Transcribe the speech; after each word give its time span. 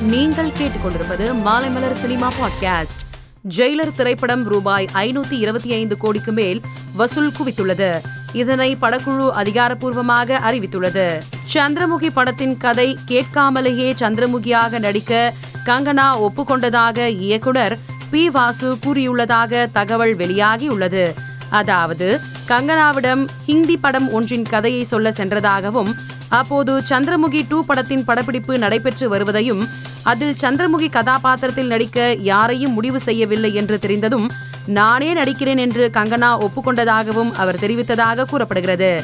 நீங்கள் 0.00 0.46
கேட்டுக்கொண்டிருப்பது 0.46 1.34
Maalaimalar 1.44 1.90
cinema 1.90 2.32
podcast. 2.32 3.16
Jailer 3.56 3.94
திரைப்படம் 3.96 4.44
ரூபாய் 4.44 4.88
ஐநூத்தி 4.94 5.32
இருபத்தி 5.32 5.72
ஐந்து 5.72 5.96
கோடிக்கு 5.96 6.32
மேல் 6.32 6.60
வசூல் 6.94 7.32
குவித்துள்ளது. 7.38 8.00
இதனை 8.32 8.76
படக்குழு 8.82 9.30
அதிகாரப்பூர்வமாக 9.30 10.40
அறிவித்துள்ளது. 10.50 11.20
சந்திரமுகி 11.54 12.10
படத்தின் 12.14 12.56
கதை 12.56 12.98
கேட்காமலேயே 13.08 13.92
சந்திரமுகியாக 14.00 14.78
நடிக்க 14.78 15.32
கங்கனா 15.66 16.28
ஒப்புக்கொண்டதாக 16.28 17.06
இயக்குனர் 17.06 17.78
பி 18.10 18.30
வாசு 18.30 18.78
கூறியுள்ளதாக 18.86 19.70
தகவல் 19.70 20.16
வெளியாகியுள்ளது. 20.16 21.14
அதாவது 21.50 22.20
கங்கனாவிடம் 22.48 23.28
ஹிந்தி 23.46 23.76
படம் 23.76 24.12
ஒன்றின் 24.12 24.48
கதையை 24.48 24.84
சொல்ல 24.84 25.12
சென்றதாகவும் 25.12 25.94
அப்போது 26.28 26.82
சந்திரமுகி 26.88 27.44
டூ 27.48 27.64
படத்தின் 27.64 28.04
படப்பிடிப்பு 28.04 28.58
நடைபெற்று 28.58 29.08
வருவதையும் 29.08 29.68
அதில் 30.02 30.36
சந்திரமுகி 30.40 30.90
கதாபாத்திரத்தில் 30.90 31.66
நடிக்க 31.66 32.16
யாரையும் 32.18 32.72
முடிவு 32.72 33.00
செய்யவில்லை 33.00 33.54
என்று 33.54 33.78
தெரிந்ததும் 33.78 34.30
நானே 34.66 35.14
நடிக்கிறேன் 35.14 35.58
என்று 35.58 35.90
கங்கனா 35.92 36.46
ஒப்புக்கொண்டதாகவும் 36.46 37.32
அவர் 37.32 37.58
தெரிவித்ததாக 37.58 38.24
கூறப்படுகிறது. 38.24 39.02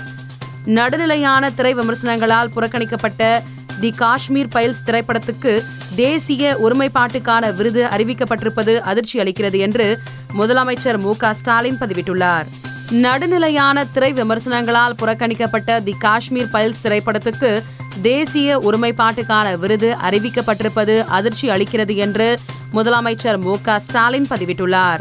நடுநிலையான 0.65 1.51
திரை 1.51 1.75
விமர்சனங்களால் 1.75 2.51
புறக்கணிக்கப்பட்ட 2.57 3.43
தி 3.81 3.91
காஷ்மீர் 3.91 4.49
பைல்ஸ் 4.55 4.85
திரைப்படத்துக்கு 4.87 5.65
தேசிய 5.97 6.59
ஒருமைப்பாட்டுக்கான 6.63 7.55
விருது 7.55 7.85
அறிவிக்கப்பட்டிருப்பது 7.85 8.79
அதிர்ச்சி 8.79 9.19
அளிக்கிறது 9.19 9.59
என்று 9.59 10.01
முதலமைச்சர் 10.39 10.99
மு 10.99 11.15
ஸ்டாலின் 11.33 11.79
பதிவிட்டுள்ளார். 11.81 12.47
நடுநிலையான 12.91 13.85
திரை 13.85 14.13
விமர்சனங்களால் 14.13 14.95
புறக்கணிக்கப்பட்ட 15.03 15.83
தி 15.83 15.95
காஷ்மீர் 15.99 16.49
பைல்ஸ் 16.53 16.83
திரைப்படத்துக்கு 16.83 17.63
தேசிய 18.03 18.59
ஒருமைப்பாட்டுக்கான 18.59 19.59
விருது 19.59 19.97
அறிவிக்கப்பட்டிருப்பது 20.03 21.05
அதிர்ச்சி 21.05 21.49
அளிக்கிறது 21.49 21.95
என்று 21.95 22.39
முதலமைச்சர் 22.73 23.39
மு 23.39 23.57
ஸ்டாலின் 23.77 24.27
பதிவிட்டுள்ளார். 24.31 24.99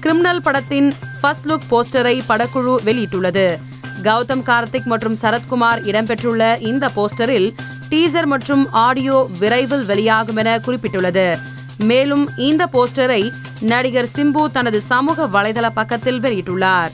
கிரிமினல் 0.00 0.42
படத்தின் 0.42 0.94
ஃபர்ஸ்ட் 1.20 1.46
லுக் 1.46 1.66
போஸ்டரை 1.70 2.20
படக்குழு 2.28 2.76
வெளியிட்டுள்ளது. 2.84 3.58
கௌதம் 4.02 4.42
கார்த்திக் 4.42 4.84
மற்றும் 4.84 5.16
சரத்குமார் 5.22 5.82
இடம்பெற்றுள்ள 5.84 6.60
இந்த 6.60 6.90
போஸ்டரில் 6.96 7.54
டீசர் 7.90 8.26
மற்றும் 8.26 8.68
ஆடியோ 8.70 9.28
விரைவில் 9.38 9.84
வெளியாகும் 9.84 10.36
என 10.36 10.58
குறிப்பிட்டுள்ளது. 10.58 11.38
மேலும் 11.78 12.30
இந்த 12.36 12.68
போஸ்டரை 12.72 13.32
நடிகர் 13.60 14.08
சிம்பு 14.16 14.50
தனது 14.50 14.80
சமூக 14.80 15.26
வலைதள 15.26 15.70
பக்கத்தில் 15.74 16.20
வெளியிட்டுள்ளார். 16.20 16.90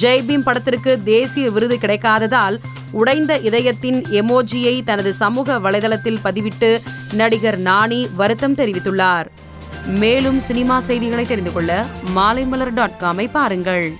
ஜெய்பீம் 0.00 0.42
படத்திற்கு 0.42 1.02
தேசிய 1.02 1.50
விருது 1.50 1.76
கிடைக்காததால் 1.76 2.58
உடைந்த 2.90 3.38
இதயத்தின் 3.38 4.02
எமோஜியை 4.02 4.84
தனது 4.84 5.14
சமூக 5.14 5.58
வலைதளத்தில் 5.58 6.22
பதிவிட்டு 6.24 6.80
நடிகர் 7.12 7.58
நாணி 7.58 8.08
வருத்தம் 8.16 8.54
தெரிவித்துள்ளார். 8.54 9.26
மேலும் 9.86 10.40
சினிமா 10.40 10.80
செய்திகளை 10.80 11.24
தெரிந்து 11.26 11.52
கொள்ள 11.52 11.84
மாலைமலர் 12.16 12.74
டாட் 12.74 12.98
காமை 13.00 13.30
பாருங்கள். 13.30 13.98